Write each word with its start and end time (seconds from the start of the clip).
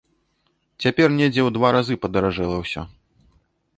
Цяпер 0.85 1.07
недзе 1.19 1.41
ў 1.47 1.55
два 1.57 1.69
разы 1.75 1.99
падаражэла 2.07 2.57
ўсё. 2.67 2.81